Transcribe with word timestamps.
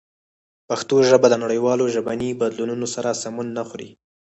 پښتو 0.67 0.95
ژبه 1.09 1.27
د 1.31 1.35
نړیوالو 1.43 1.85
ژبني 1.95 2.29
بدلونونو 2.41 2.85
سره 2.95 3.19
سمون 3.23 3.47
نه 3.57 3.63
خوري. 3.67 3.89